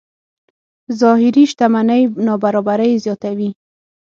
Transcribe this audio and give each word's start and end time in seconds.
ظاهري 1.01 1.43
شتمنۍ 1.51 2.01
نابرابرۍ 2.27 2.91
زیاتوي. 3.03 3.49